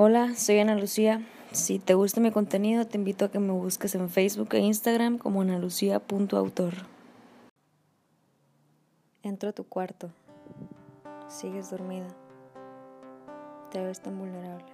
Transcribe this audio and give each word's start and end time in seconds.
Hola, 0.00 0.36
soy 0.36 0.60
Ana 0.60 0.76
Lucía. 0.76 1.26
Si 1.50 1.80
te 1.80 1.94
gusta 1.94 2.20
mi 2.20 2.30
contenido, 2.30 2.86
te 2.86 2.96
invito 2.96 3.24
a 3.24 3.32
que 3.32 3.40
me 3.40 3.50
busques 3.50 3.96
en 3.96 4.08
Facebook 4.08 4.50
e 4.52 4.60
Instagram 4.60 5.18
como 5.18 5.40
analucía.autor. 5.40 6.74
Entro 9.24 9.48
a 9.48 9.52
tu 9.52 9.64
cuarto. 9.64 10.10
Sigues 11.26 11.72
dormida. 11.72 12.06
Te 13.72 13.82
ves 13.82 14.00
tan 14.00 14.16
vulnerable. 14.16 14.72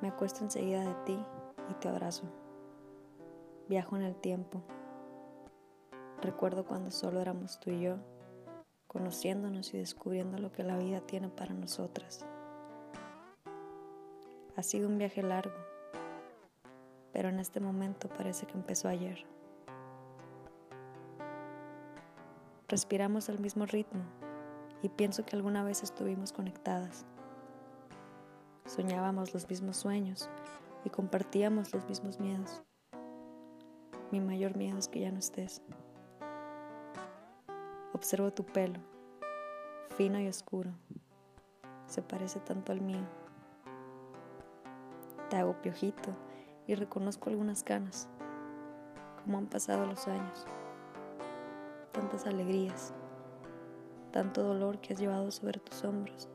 Me 0.00 0.08
acuesto 0.08 0.42
enseguida 0.42 0.86
de 0.86 0.94
ti 1.04 1.18
y 1.68 1.74
te 1.74 1.88
abrazo. 1.90 2.22
Viajo 3.68 3.96
en 3.96 4.04
el 4.04 4.14
tiempo. 4.14 4.62
Recuerdo 6.22 6.64
cuando 6.64 6.90
solo 6.90 7.20
éramos 7.20 7.60
tú 7.60 7.68
y 7.68 7.82
yo 7.82 7.98
conociéndonos 8.92 9.72
y 9.72 9.78
descubriendo 9.78 10.38
lo 10.38 10.52
que 10.52 10.62
la 10.62 10.76
vida 10.76 11.00
tiene 11.00 11.28
para 11.28 11.54
nosotras. 11.54 12.26
Ha 14.54 14.62
sido 14.62 14.88
un 14.88 14.98
viaje 14.98 15.22
largo, 15.22 15.56
pero 17.12 17.30
en 17.30 17.40
este 17.40 17.58
momento 17.58 18.08
parece 18.10 18.46
que 18.46 18.52
empezó 18.52 18.88
ayer. 18.88 19.24
Respiramos 22.68 23.30
al 23.30 23.38
mismo 23.38 23.64
ritmo 23.64 24.02
y 24.82 24.90
pienso 24.90 25.24
que 25.24 25.36
alguna 25.36 25.64
vez 25.64 25.82
estuvimos 25.82 26.32
conectadas. 26.32 27.06
Soñábamos 28.66 29.32
los 29.32 29.48
mismos 29.48 29.78
sueños 29.78 30.28
y 30.84 30.90
compartíamos 30.90 31.72
los 31.72 31.86
mismos 31.88 32.20
miedos. 32.20 32.62
Mi 34.10 34.20
mayor 34.20 34.56
miedo 34.56 34.76
es 34.76 34.88
que 34.88 35.00
ya 35.00 35.10
no 35.10 35.18
estés. 35.18 35.62
Observo 38.02 38.32
tu 38.32 38.42
pelo, 38.44 38.80
fino 39.96 40.18
y 40.18 40.26
oscuro. 40.26 40.72
Se 41.86 42.02
parece 42.02 42.40
tanto 42.40 42.72
al 42.72 42.80
mío. 42.80 43.06
Te 45.30 45.36
hago 45.36 45.62
piojito 45.62 46.10
y 46.66 46.74
reconozco 46.74 47.30
algunas 47.30 47.62
canas. 47.62 48.08
Como 49.22 49.38
han 49.38 49.46
pasado 49.46 49.86
los 49.86 50.08
años. 50.08 50.46
Tantas 51.92 52.26
alegrías. 52.26 52.92
Tanto 54.10 54.42
dolor 54.42 54.80
que 54.80 54.94
has 54.94 54.98
llevado 54.98 55.30
sobre 55.30 55.60
tus 55.60 55.84
hombros 55.84 56.28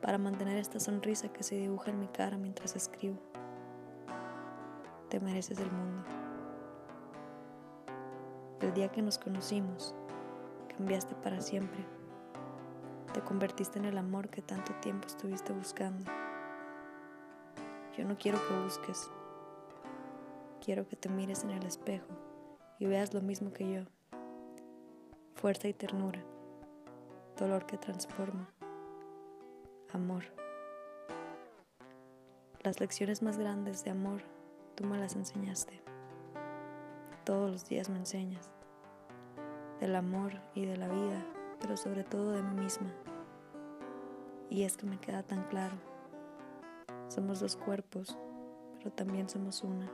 para 0.00 0.16
mantener 0.16 0.58
esta 0.58 0.78
sonrisa 0.78 1.32
que 1.32 1.42
se 1.42 1.56
dibuja 1.56 1.90
en 1.90 1.98
mi 1.98 2.06
cara 2.06 2.38
mientras 2.38 2.76
escribo. 2.76 3.18
Te 5.08 5.18
mereces 5.18 5.58
el 5.58 5.72
mundo. 5.72 6.04
El 8.60 8.72
día 8.74 8.92
que 8.92 9.02
nos 9.02 9.18
conocimos, 9.18 9.96
cambiaste 10.80 11.14
para 11.16 11.42
siempre. 11.42 11.84
Te 13.12 13.20
convertiste 13.20 13.78
en 13.78 13.84
el 13.84 13.98
amor 13.98 14.30
que 14.30 14.40
tanto 14.40 14.72
tiempo 14.80 15.06
estuviste 15.06 15.52
buscando. 15.52 16.10
Yo 17.98 18.06
no 18.06 18.16
quiero 18.16 18.38
que 18.48 18.64
busques. 18.64 19.10
Quiero 20.64 20.88
que 20.88 20.96
te 20.96 21.10
mires 21.10 21.44
en 21.44 21.50
el 21.50 21.66
espejo 21.66 22.06
y 22.78 22.86
veas 22.86 23.12
lo 23.12 23.20
mismo 23.20 23.52
que 23.52 23.70
yo. 23.70 23.82
Fuerza 25.34 25.68
y 25.68 25.74
ternura. 25.74 26.24
Dolor 27.36 27.66
que 27.66 27.76
transforma. 27.76 28.48
Amor. 29.92 30.24
Las 32.62 32.80
lecciones 32.80 33.20
más 33.20 33.36
grandes 33.36 33.84
de 33.84 33.90
amor 33.90 34.22
tú 34.76 34.84
me 34.84 34.96
las 34.96 35.14
enseñaste. 35.14 35.82
Todos 37.26 37.50
los 37.50 37.68
días 37.68 37.90
me 37.90 37.98
enseñas 37.98 38.50
del 39.80 39.96
amor 39.96 40.32
y 40.54 40.66
de 40.66 40.76
la 40.76 40.88
vida, 40.88 41.24
pero 41.60 41.76
sobre 41.76 42.04
todo 42.04 42.32
de 42.32 42.42
mí 42.42 42.62
misma. 42.62 42.90
Y 44.50 44.64
es 44.64 44.76
que 44.76 44.86
me 44.86 45.00
queda 45.00 45.22
tan 45.22 45.44
claro. 45.44 45.74
Somos 47.08 47.40
dos 47.40 47.56
cuerpos, 47.56 48.16
pero 48.78 48.92
también 48.92 49.28
somos 49.28 49.62
una. 49.62 49.90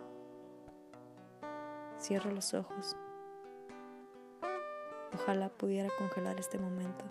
Cierro 2.01 2.31
los 2.31 2.53
ojos. 2.53 2.97
Ojalá 5.15 5.49
pudiera 5.49 5.89
congelar 5.99 6.39
este 6.39 6.59
momento. 6.59 7.05